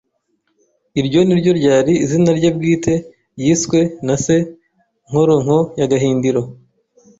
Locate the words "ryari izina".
1.59-2.31